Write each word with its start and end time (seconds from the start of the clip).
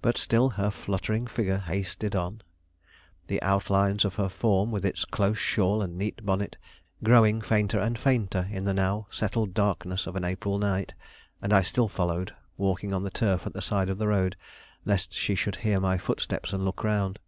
But 0.00 0.16
still 0.16 0.50
her 0.50 0.70
fluttering 0.70 1.26
figure 1.26 1.58
hasted 1.58 2.14
on, 2.14 2.40
the 3.26 3.42
outlines 3.42 4.04
of 4.04 4.14
her 4.14 4.28
form, 4.28 4.70
with 4.70 4.84
its 4.84 5.04
close 5.04 5.38
shawl 5.38 5.82
and 5.82 5.98
neat 5.98 6.24
bonnet, 6.24 6.56
growing 7.02 7.40
fainter 7.40 7.80
and 7.80 7.98
fainter 7.98 8.46
in 8.48 8.62
the 8.62 8.72
now 8.72 9.08
settled 9.10 9.54
darkness 9.54 10.06
of 10.06 10.14
an 10.14 10.22
April 10.24 10.56
night; 10.56 10.94
and 11.42 11.52
still 11.66 11.86
I 11.86 11.88
followed, 11.88 12.32
walking 12.56 12.92
on 12.92 13.02
the 13.02 13.10
turf 13.10 13.44
at 13.44 13.54
the 13.54 13.60
side 13.60 13.88
of 13.90 13.98
the 13.98 14.06
road 14.06 14.36
lest 14.84 15.12
she 15.12 15.34
should 15.34 15.56
hear 15.66 15.80
my 15.80 15.98
footsteps 15.98 16.52
and 16.52 16.64
look 16.64 16.84
round. 16.84 17.18